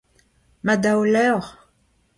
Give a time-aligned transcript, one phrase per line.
[0.65, 1.47] Ma daou levr.